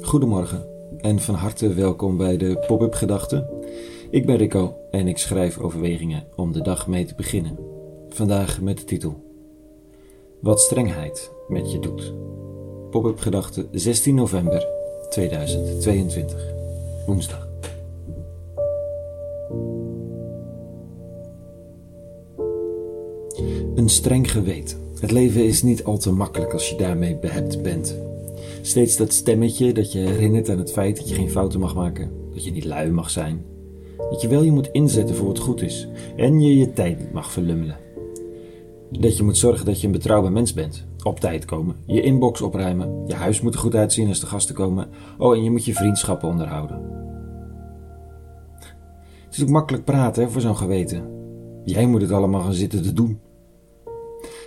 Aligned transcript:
Goedemorgen 0.00 0.66
en 0.98 1.20
van 1.20 1.34
harte 1.34 1.74
welkom 1.74 2.16
bij 2.16 2.36
de 2.36 2.64
Pop-up 2.66 2.94
Gedachten. 2.94 3.48
Ik 4.10 4.26
ben 4.26 4.36
Rico 4.36 4.76
en 4.90 5.08
ik 5.08 5.18
schrijf 5.18 5.58
overwegingen 5.58 6.26
om 6.36 6.52
de 6.52 6.62
dag 6.62 6.86
mee 6.86 7.04
te 7.04 7.14
beginnen. 7.14 7.58
Vandaag 8.08 8.60
met 8.60 8.78
de 8.78 8.84
titel 8.84 9.22
Wat 10.40 10.60
strengheid 10.60 11.30
met 11.48 11.72
je 11.72 11.78
doet. 11.78 12.14
Pop-up 12.90 13.18
Gedachten 13.18 13.68
16 13.72 14.14
november 14.14 14.66
2022, 15.10 16.52
woensdag. 17.06 17.48
Een 23.74 23.88
streng 23.88 24.30
geweten. 24.30 24.78
Het 25.00 25.10
leven 25.10 25.44
is 25.44 25.62
niet 25.62 25.84
al 25.84 25.98
te 25.98 26.12
makkelijk 26.12 26.52
als 26.52 26.70
je 26.70 26.76
daarmee 26.76 27.16
behept 27.16 27.62
bent. 27.62 27.96
Steeds 28.66 28.96
dat 28.96 29.12
stemmetje 29.12 29.72
dat 29.72 29.92
je 29.92 29.98
herinnert 29.98 30.50
aan 30.50 30.58
het 30.58 30.72
feit 30.72 30.96
dat 30.96 31.08
je 31.08 31.14
geen 31.14 31.30
fouten 31.30 31.60
mag 31.60 31.74
maken, 31.74 32.10
dat 32.32 32.44
je 32.44 32.50
niet 32.50 32.64
lui 32.64 32.90
mag 32.90 33.10
zijn, 33.10 33.44
dat 33.96 34.20
je 34.20 34.28
wel 34.28 34.42
je 34.42 34.50
moet 34.50 34.68
inzetten 34.72 35.16
voor 35.16 35.26
wat 35.26 35.38
goed 35.38 35.62
is 35.62 35.88
en 36.16 36.40
je 36.40 36.58
je 36.58 36.72
tijd 36.72 36.98
niet 36.98 37.12
mag 37.12 37.32
verlummelen. 37.32 37.76
Dat 38.90 39.16
je 39.16 39.22
moet 39.22 39.36
zorgen 39.36 39.66
dat 39.66 39.80
je 39.80 39.86
een 39.86 39.92
betrouwbaar 39.92 40.32
mens 40.32 40.52
bent, 40.52 40.86
op 41.02 41.20
tijd 41.20 41.44
komen, 41.44 41.76
je 41.86 42.02
inbox 42.02 42.40
opruimen, 42.40 43.04
je 43.06 43.14
huis 43.14 43.40
moet 43.40 43.54
er 43.54 43.60
goed 43.60 43.74
uitzien 43.74 44.08
als 44.08 44.20
de 44.20 44.26
gasten 44.26 44.54
komen, 44.54 44.88
oh 45.18 45.36
en 45.36 45.44
je 45.44 45.50
moet 45.50 45.64
je 45.64 45.74
vriendschappen 45.74 46.28
onderhouden. 46.28 46.82
Het 49.24 49.36
is 49.36 49.42
ook 49.42 49.48
makkelijk 49.48 49.84
praten 49.84 50.30
voor 50.30 50.40
zo'n 50.40 50.56
geweten. 50.56 51.04
Jij 51.64 51.86
moet 51.86 52.00
het 52.00 52.12
allemaal 52.12 52.40
gaan 52.40 52.52
zitten 52.52 52.82
te 52.82 52.92
doen. 52.92 53.18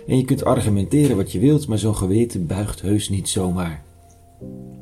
En 0.06 0.16
je 0.16 0.24
kunt 0.24 0.44
argumenteren 0.44 1.16
wat 1.16 1.32
je 1.32 1.38
wilt, 1.38 1.68
maar 1.68 1.78
zo'n 1.78 1.96
geweten 1.96 2.46
buigt 2.46 2.80
heus 2.80 3.08
niet 3.08 3.28
zomaar. 3.28 3.86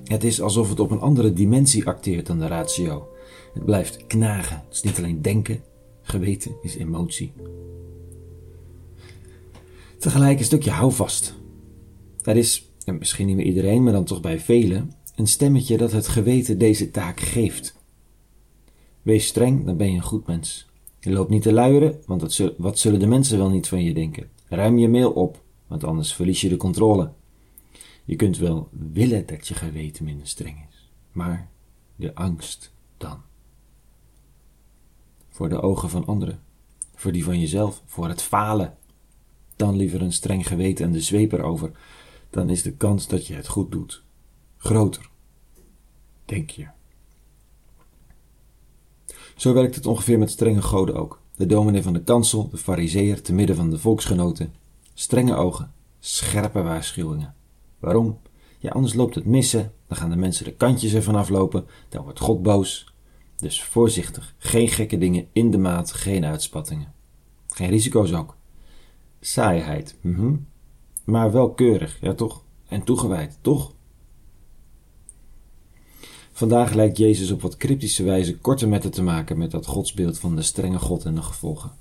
Het 0.05 0.25
is 0.25 0.41
alsof 0.41 0.69
het 0.69 0.81
op 0.81 0.91
een 0.91 1.01
andere 1.01 1.33
dimensie 1.33 1.87
acteert 1.87 2.27
dan 2.27 2.39
de 2.39 2.47
ratio. 2.47 3.09
Het 3.55 3.65
blijft 3.65 4.07
knagen. 4.07 4.63
Het 4.67 4.75
is 4.75 4.83
niet 4.83 4.99
alleen 4.99 5.23
denken, 5.23 5.63
geweten 6.03 6.53
is 6.63 6.77
emotie. 6.77 7.33
Tegelijk 9.99 10.39
een 10.39 10.45
stukje 10.45 10.71
houvast. 10.71 11.35
Er 12.23 12.37
is, 12.37 12.71
en 12.85 12.99
misschien 12.99 13.27
niet 13.27 13.37
bij 13.37 13.45
iedereen, 13.45 13.83
maar 13.83 13.93
dan 13.93 14.05
toch 14.05 14.21
bij 14.21 14.41
velen, 14.41 14.93
een 15.15 15.27
stemmetje 15.27 15.77
dat 15.77 15.93
het 15.93 16.09
geweten 16.09 16.59
deze 16.59 16.91
taak 16.91 17.21
geeft. 17.21 17.75
Wees 19.03 19.27
streng, 19.27 19.65
dan 19.65 19.77
ben 19.77 19.91
je 19.91 19.97
een 19.97 20.03
goed 20.03 20.27
mens. 20.27 20.67
Je 21.01 21.11
loopt 21.11 21.31
niet 21.31 21.43
te 21.43 21.53
luieren, 21.53 22.01
want 22.07 22.41
wat 22.57 22.79
zullen 22.79 23.01
de 23.01 23.07
mensen 23.07 23.39
wel 23.39 23.51
niet 23.51 23.69
van 23.69 23.85
je 23.85 23.95
denken? 23.95 24.29
Ruim 24.49 24.79
je 24.79 24.89
mail 24.89 25.11
op, 25.11 25.43
want 25.67 25.85
anders 25.85 26.15
verlies 26.15 26.41
je 26.41 26.49
de 26.49 26.57
controle. 26.57 27.11
Je 28.07 28.17
kunt 28.17 28.39
wel 28.39 28.69
willen 28.71 29.27
dat 29.27 29.49
je 29.49 29.55
geweten 29.55 30.05
minder 30.05 30.27
streng 30.27 30.67
is, 30.69 30.91
maar 31.13 31.49
de 31.97 32.15
angst 32.15 32.73
dan. 32.97 33.23
Voor 35.29 35.49
de 35.49 35.61
ogen 35.61 35.91
van 35.91 36.07
anderen, 36.07 36.43
voor 36.95 37.13
die 37.13 37.25
van 37.25 37.41
jezelf, 37.41 37.83
voor 37.87 38.09
het 38.09 38.23
falen. 38.23 38.77
Dan 39.57 39.77
liever 39.77 40.03
een 40.03 40.13
streng 40.13 40.47
geweten 40.47 40.85
en 40.85 40.93
de 40.93 41.01
zweep 41.01 41.33
erover, 41.33 41.71
dan 42.31 42.51
is 42.51 42.63
de 42.63 42.73
kans 42.73 43.09
dat 43.09 43.27
je 43.27 43.35
het 43.35 43.49
goed 43.49 43.73
doet 43.73 44.05
groter, 44.57 45.11
denk 46.25 46.51
je. 46.51 46.67
Zo 49.37 49.53
werkt 49.53 49.75
het 49.75 49.87
ongeveer 49.87 50.19
met 50.19 50.31
strenge 50.31 50.63
goden 50.63 50.95
ook. 50.95 51.21
De 51.37 51.47
dominee 51.47 51.83
van 51.83 51.93
de 51.93 52.03
kansel, 52.03 52.49
de 52.49 52.57
fariseer 52.57 53.23
te 53.23 53.33
midden 53.33 53.57
van 53.57 53.71
de 53.71 53.79
volksgenoten. 53.79 54.55
Strenge 54.95 55.35
ogen, 55.35 55.73
scherpe 55.99 56.63
waarschuwingen. 56.63 57.35
Waarom? 57.79 58.19
Ja, 58.59 58.71
anders 58.71 58.95
loopt 58.95 59.15
het 59.15 59.25
missen, 59.25 59.73
dan 59.87 59.97
gaan 59.97 60.11
de 60.11 60.17
mensen 60.17 60.45
de 60.45 60.53
kantjes 60.53 60.95
ervan 60.95 61.15
aflopen, 61.15 61.67
dan 61.89 62.03
wordt 62.03 62.21
God 62.21 62.43
boos. 62.43 62.95
Dus 63.37 63.63
voorzichtig, 63.63 64.35
geen 64.39 64.69
gekke 64.69 64.99
dingen 64.99 65.27
in 65.33 65.51
de 65.51 65.59
maat, 65.59 65.93
geen 65.93 66.25
uitspattingen. 66.25 66.93
Geen 67.49 67.69
risico's 67.69 68.13
ook. 68.13 68.37
Saaiheid, 69.21 69.97
mhm. 70.01 70.35
maar 71.05 71.33
wel 71.33 71.55
keurig, 71.55 71.99
ja 72.01 72.15
toch? 72.15 72.45
En 72.69 72.83
toegewijd, 72.83 73.39
toch? 73.41 73.75
Vandaag 76.33 76.75
lijkt 76.75 76.97
Jezus 76.97 77.31
op 77.31 77.43
wat 77.43 77.57
cryptische 77.57 78.03
wijze 78.03 78.39
korte 78.39 78.67
metten 78.67 78.91
te 78.91 79.03
maken 79.03 79.39
met 79.39 79.51
dat 79.51 79.67
godsbeeld 79.67 80.19
van 80.19 80.37
de 80.37 80.43
strenge 80.43 80.79
God 80.79 81.05
en 81.05 81.15
de 81.15 81.23
gevolgen. 81.23 81.73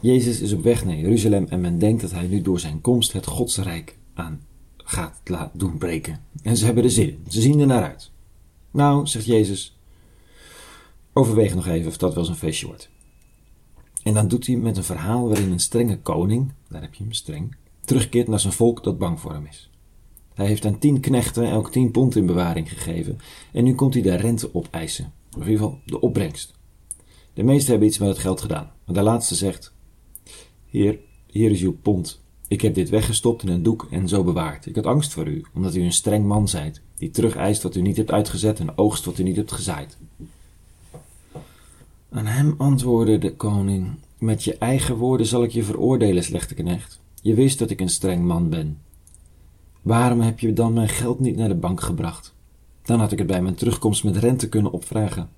Jezus 0.00 0.40
is 0.40 0.52
op 0.52 0.62
weg 0.62 0.84
naar 0.84 0.96
Jeruzalem 0.96 1.46
en 1.48 1.60
men 1.60 1.78
denkt 1.78 2.00
dat 2.00 2.10
hij 2.10 2.26
nu 2.26 2.42
door 2.42 2.60
zijn 2.60 2.80
komst 2.80 3.12
het 3.12 3.26
godsrijk 3.26 3.98
aan 4.14 4.40
gaat 4.90 5.50
doen 5.52 5.78
breken. 5.78 6.24
En 6.42 6.56
ze 6.56 6.64
hebben 6.64 6.84
er 6.84 6.90
zin 6.90 7.08
in, 7.08 7.24
ze 7.28 7.40
zien 7.40 7.60
er 7.60 7.66
naar 7.66 7.82
uit. 7.82 8.10
Nou, 8.70 9.06
zegt 9.06 9.26
Jezus, 9.26 9.78
overweeg 11.12 11.54
nog 11.54 11.66
even 11.66 11.88
of 11.88 11.96
dat 11.96 12.14
wel 12.14 12.24
zo'n 12.24 12.34
feestje 12.34 12.66
wordt. 12.66 12.90
En 14.02 14.14
dan 14.14 14.28
doet 14.28 14.46
hij 14.46 14.56
met 14.56 14.76
een 14.76 14.84
verhaal 14.84 15.28
waarin 15.28 15.52
een 15.52 15.60
strenge 15.60 15.98
koning, 15.98 16.52
daar 16.68 16.82
heb 16.82 16.94
je 16.94 17.02
hem 17.02 17.12
streng, 17.12 17.56
terugkeert 17.84 18.28
naar 18.28 18.40
zijn 18.40 18.52
volk 18.52 18.84
dat 18.84 18.98
bang 18.98 19.20
voor 19.20 19.32
hem 19.32 19.46
is. 19.46 19.70
Hij 20.34 20.46
heeft 20.46 20.66
aan 20.66 20.78
tien 20.78 21.00
knechten 21.00 21.44
elk 21.44 21.70
tien 21.70 21.90
pond 21.90 22.16
in 22.16 22.26
bewaring 22.26 22.68
gegeven 22.68 23.18
en 23.52 23.64
nu 23.64 23.74
komt 23.74 23.94
hij 23.94 24.02
de 24.02 24.14
rente 24.14 24.54
opeisen. 24.54 25.12
Of 25.28 25.42
in 25.42 25.50
ieder 25.50 25.64
geval 25.64 25.80
de 25.84 26.00
opbrengst. 26.00 26.58
De 27.34 27.42
meesten 27.42 27.70
hebben 27.70 27.88
iets 27.88 27.98
met 27.98 28.08
het 28.08 28.18
geld 28.18 28.40
gedaan, 28.40 28.72
maar 28.84 28.94
de 28.94 29.02
laatste 29.02 29.34
zegt: 29.34 29.72
Heer, 30.66 30.98
hier 31.26 31.50
is 31.50 31.60
uw 31.60 31.78
pond. 31.82 32.20
Ik 32.50 32.60
heb 32.60 32.74
dit 32.74 32.88
weggestopt 32.88 33.42
in 33.42 33.48
een 33.48 33.62
doek 33.62 33.88
en 33.90 34.08
zo 34.08 34.24
bewaard. 34.24 34.66
Ik 34.66 34.74
had 34.74 34.86
angst 34.86 35.12
voor 35.12 35.26
u, 35.26 35.44
omdat 35.54 35.74
u 35.74 35.82
een 35.82 35.92
streng 35.92 36.26
man 36.26 36.48
zijt, 36.48 36.80
die 36.96 37.10
terug 37.10 37.36
eist 37.36 37.62
wat 37.62 37.76
u 37.76 37.80
niet 37.80 37.96
hebt 37.96 38.10
uitgezet 38.10 38.60
en 38.60 38.78
oogst 38.78 39.04
wat 39.04 39.18
u 39.18 39.22
niet 39.22 39.36
hebt 39.36 39.52
gezaaid. 39.52 39.96
Aan 42.10 42.26
hem 42.26 42.54
antwoordde 42.58 43.18
de 43.18 43.34
koning: 43.34 43.88
Met 44.18 44.44
je 44.44 44.56
eigen 44.58 44.96
woorden 44.96 45.26
zal 45.26 45.42
ik 45.42 45.50
je 45.50 45.64
veroordelen, 45.64 46.24
slechte 46.24 46.54
knecht. 46.54 47.00
Je 47.22 47.34
wist 47.34 47.58
dat 47.58 47.70
ik 47.70 47.80
een 47.80 47.88
streng 47.88 48.24
man 48.24 48.48
ben. 48.48 48.78
Waarom 49.82 50.20
heb 50.20 50.40
je 50.40 50.52
dan 50.52 50.72
mijn 50.72 50.88
geld 50.88 51.20
niet 51.20 51.36
naar 51.36 51.48
de 51.48 51.54
bank 51.54 51.80
gebracht? 51.80 52.34
Dan 52.82 53.00
had 53.00 53.12
ik 53.12 53.18
het 53.18 53.26
bij 53.26 53.42
mijn 53.42 53.54
terugkomst 53.54 54.04
met 54.04 54.16
rente 54.16 54.48
kunnen 54.48 54.72
opvragen. 54.72 55.28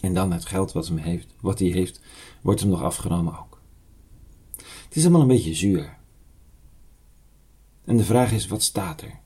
En 0.00 0.14
dan 0.14 0.32
het 0.32 0.44
geld 0.44 0.72
wat, 0.72 0.88
hem 0.88 0.96
heeft, 0.96 1.26
wat 1.40 1.58
hij 1.58 1.68
heeft, 1.68 2.00
wordt 2.40 2.60
hem 2.60 2.70
nog 2.70 2.82
afgenomen 2.82 3.38
ook. 3.38 3.57
Het 4.88 4.96
is 4.96 5.02
allemaal 5.02 5.20
een 5.20 5.26
beetje 5.26 5.54
zuur. 5.54 5.96
En 7.84 7.96
de 7.96 8.04
vraag 8.04 8.32
is, 8.32 8.46
wat 8.46 8.62
staat 8.62 9.02
er? 9.02 9.18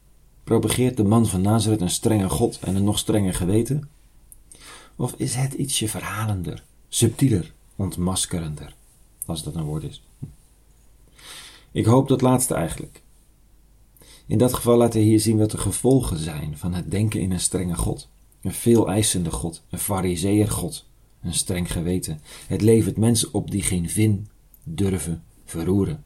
Propageert 0.45 0.97
de 0.97 1.05
man 1.05 1.27
van 1.27 1.41
Nazareth 1.41 1.81
een 1.81 1.91
strenge 1.91 2.29
God 2.29 2.59
en 2.61 2.77
een 2.77 2.85
nog 2.85 2.99
strenger 2.99 3.35
geweten? 3.35 3.89
Of 4.97 5.15
is 5.17 5.35
het 5.35 5.53
ietsje 5.53 5.89
verhalender, 5.89 6.65
subtieler, 6.89 7.53
ontmaskerender, 7.77 8.75
als 9.27 9.43
dat 9.43 9.55
een 9.55 9.65
woord 9.65 9.83
is? 9.83 10.03
Ik 11.73 11.85
hoop 11.85 12.09
dat 12.09 12.21
laatste 12.21 12.55
eigenlijk. 12.55 13.03
In 14.27 14.39
dat 14.39 14.55
geval 14.55 14.77
laat 14.77 14.93
hij 14.93 15.03
hier 15.03 15.21
zien 15.21 15.39
wat 15.39 15.51
de 15.51 15.59
gevolgen 15.59 16.19
zijn 16.19 16.59
van 16.59 16.75
het 16.75 16.91
denken 16.91 17.21
in 17.21 17.33
een 17.33 17.41
strenge 17.41 17.75
God. 17.75 18.09
Een 18.43 18.53
veel 18.53 18.89
eisende 18.89 19.31
God, 19.31 19.63
een 19.71 19.79
fariseer 19.79 20.51
God, 20.51 20.87
een 21.23 21.35
streng 21.35 21.73
geweten. 21.73 22.21
Het 22.47 22.63
levert 22.63 22.97
mensen 22.97 23.35
op 23.35 23.51
die 23.51 23.63
geen 23.63 23.91
vin 23.91 24.29
durven 24.65 25.23
verroeren. 25.45 26.05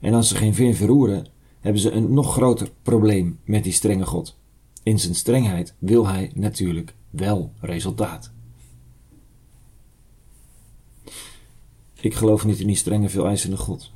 En 0.00 0.14
als 0.14 0.28
ze 0.28 0.36
geen 0.36 0.54
vin 0.54 0.74
verroeren, 0.74 1.26
hebben 1.60 1.82
ze 1.82 1.90
een 1.90 2.12
nog 2.12 2.32
groter 2.32 2.70
probleem 2.82 3.38
met 3.44 3.64
die 3.64 3.72
strenge 3.72 4.06
God. 4.06 4.38
In 4.82 4.98
zijn 4.98 5.14
strengheid 5.14 5.74
wil 5.78 6.06
hij 6.06 6.30
natuurlijk 6.34 6.94
wel 7.10 7.52
resultaat. 7.60 8.32
Ik 12.00 12.14
geloof 12.14 12.44
niet 12.44 12.60
in 12.60 12.66
die 12.66 12.76
strenge, 12.76 13.08
veel 13.08 13.26
eisende 13.26 13.56
God. 13.56 13.92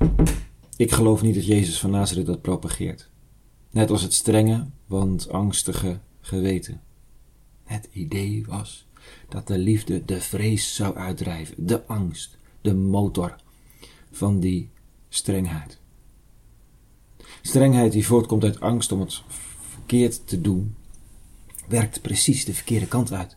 Ik 0.76 0.92
geloof 0.92 1.22
niet 1.22 1.34
dat 1.34 1.46
Jezus 1.46 1.80
van 1.80 1.90
Nazareth 1.90 2.26
dat 2.26 2.42
propageert. 2.42 3.10
Net 3.70 3.90
als 3.90 4.02
het 4.02 4.12
strenge, 4.12 4.66
want 4.86 5.28
angstige 5.28 6.00
geweten. 6.20 6.80
Het 7.64 7.88
idee 7.92 8.44
was 8.46 8.86
dat 9.28 9.46
de 9.46 9.58
liefde 9.58 10.04
de 10.04 10.20
vrees 10.20 10.74
zou 10.74 10.96
uitdrijven, 10.96 11.66
de 11.66 11.86
angst, 11.86 12.38
de 12.60 12.74
motor 12.74 13.36
van 14.12 14.40
die 14.40 14.70
strengheid. 15.08 15.78
Strengheid 17.42 17.92
die 17.92 18.06
voortkomt 18.06 18.44
uit 18.44 18.60
angst 18.60 18.92
om 18.92 19.00
het 19.00 19.22
verkeerd 19.58 20.26
te 20.26 20.40
doen, 20.40 20.74
werkt 21.68 22.02
precies 22.02 22.44
de 22.44 22.54
verkeerde 22.54 22.86
kant 22.86 23.12
uit. 23.12 23.36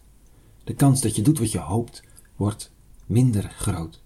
De 0.63 0.74
kans 0.74 1.01
dat 1.01 1.16
je 1.16 1.22
doet 1.22 1.39
wat 1.39 1.51
je 1.51 1.60
hoopt, 1.60 2.04
wordt 2.36 2.72
minder 3.06 3.44
groot. 3.44 4.01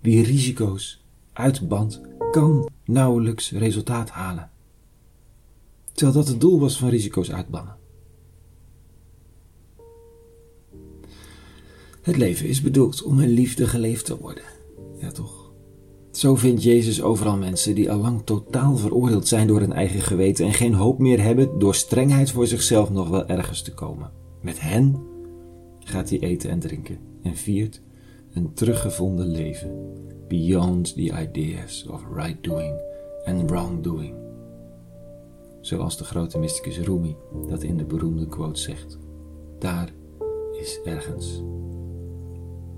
Wie 0.00 0.24
risico's 0.24 1.02
uitbandt, 1.32 2.00
kan 2.30 2.68
nauwelijks 2.84 3.50
resultaat 3.50 4.10
halen 4.10 4.52
terwijl 5.94 6.18
dat 6.18 6.28
het 6.28 6.40
doel 6.40 6.60
was 6.60 6.78
van 6.78 6.88
risico's 6.88 7.30
uitbannen. 7.32 7.76
Het 12.02 12.16
leven 12.16 12.48
is 12.48 12.62
bedoeld 12.62 13.02
om 13.02 13.20
in 13.20 13.28
liefde 13.28 13.66
geleefd 13.66 14.04
te 14.04 14.18
worden. 14.18 14.44
Ja, 15.04 15.10
toch? 15.10 15.52
Zo 16.10 16.34
vindt 16.34 16.62
Jezus 16.62 17.02
overal 17.02 17.36
mensen 17.36 17.74
die 17.74 17.90
al 17.90 17.98
lang 17.98 18.22
totaal 18.24 18.76
veroordeeld 18.76 19.28
zijn 19.28 19.46
door 19.46 19.60
hun 19.60 19.72
eigen 19.72 20.00
geweten 20.00 20.46
en 20.46 20.52
geen 20.52 20.74
hoop 20.74 20.98
meer 20.98 21.22
hebben 21.22 21.58
door 21.58 21.74
strengheid 21.74 22.30
voor 22.30 22.46
zichzelf 22.46 22.90
nog 22.90 23.08
wel 23.08 23.26
ergens 23.26 23.62
te 23.62 23.74
komen. 23.74 24.10
Met 24.40 24.60
hen 24.60 25.02
gaat 25.78 26.10
hij 26.10 26.20
eten 26.20 26.50
en 26.50 26.58
drinken 26.58 26.98
en 27.22 27.36
viert 27.36 27.82
een 28.32 28.52
teruggevonden 28.52 29.26
leven 29.26 29.92
beyond 30.28 30.94
the 30.94 31.22
ideas 31.22 31.86
of 31.86 32.02
right 32.14 32.44
doing 32.44 32.74
and 33.24 33.50
wrong 33.50 33.82
doing. 33.82 34.14
Zoals 35.60 35.96
de 35.96 36.04
grote 36.04 36.38
mysticus 36.38 36.78
Rumi 36.78 37.16
dat 37.48 37.62
in 37.62 37.76
de 37.76 37.84
beroemde 37.84 38.26
quote 38.26 38.60
zegt: 38.60 38.98
Daar 39.58 39.92
is 40.60 40.80
ergens 40.84 41.42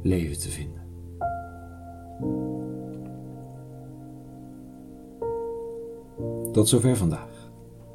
leven 0.02 0.38
te 0.38 0.48
vinden. 0.48 0.85
Tot 6.52 6.68
zover 6.68 6.96
vandaag. 6.96 7.50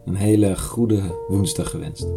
Een 0.05 0.15
hele 0.15 0.57
goede 0.59 1.01
woensdag 1.27 1.69
gewenst. 1.69 2.07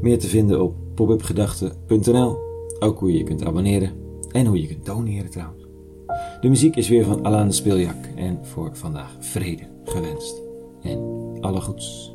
Meer 0.00 0.18
te 0.18 0.26
vinden 0.26 0.62
op 0.62 0.74
popupgedachten.nl. 0.94 2.36
Ook 2.78 2.98
hoe 2.98 3.12
je 3.12 3.18
je 3.18 3.24
kunt 3.24 3.44
abonneren 3.44 3.90
en 4.30 4.46
hoe 4.46 4.60
je 4.60 4.66
kunt 4.66 4.86
doneren 4.86 5.30
trouwens. 5.30 5.64
De 6.40 6.48
muziek 6.48 6.76
is 6.76 6.88
weer 6.88 7.04
van 7.04 7.24
Alain 7.24 7.46
de 7.46 7.54
Speeljak 7.54 8.06
en 8.16 8.38
voor 8.42 8.76
vandaag 8.76 9.16
vrede 9.18 9.62
gewenst. 9.84 10.42
En 10.82 10.98
alle 11.40 11.60
goeds. 11.60 12.14